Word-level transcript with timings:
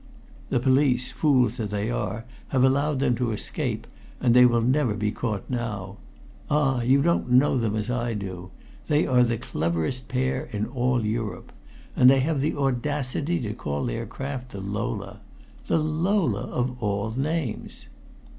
"The 0.49 0.59
police, 0.59 1.11
fools 1.11 1.57
that 1.57 1.69
they 1.69 1.91
are, 1.91 2.25
have 2.47 2.63
allowed 2.63 2.99
them 2.99 3.13
to 3.17 3.31
escape, 3.33 3.85
and 4.19 4.33
they 4.35 4.47
will 4.47 4.61
never 4.63 4.95
be 4.95 5.11
caught 5.11 5.45
now. 5.47 5.97
Ah! 6.49 6.81
you 6.81 7.03
don't 7.03 7.29
know 7.29 7.55
them 7.55 7.75
as 7.75 7.87
I 7.91 8.15
do! 8.15 8.49
They 8.87 9.05
are 9.05 9.21
the 9.21 9.37
cleverest 9.37 10.07
pair 10.07 10.45
in 10.51 10.65
all 10.65 11.05
Europe. 11.05 11.51
And 11.95 12.09
they 12.09 12.21
have 12.21 12.41
the 12.41 12.55
audacity 12.57 13.39
to 13.41 13.53
call 13.53 13.85
their 13.85 14.07
craft 14.07 14.53
the 14.53 14.59
Lola 14.59 15.19
the 15.67 15.77
Lola, 15.77 16.47
of 16.47 16.81
all 16.81 17.11
names!" 17.15 17.85